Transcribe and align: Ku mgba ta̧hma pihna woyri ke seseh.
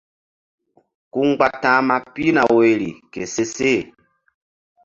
Ku 1.11 1.19
mgba 1.29 1.47
ta̧hma 1.61 1.95
pihna 2.13 2.43
woyri 2.53 2.89
ke 3.11 3.21
seseh. 3.33 3.81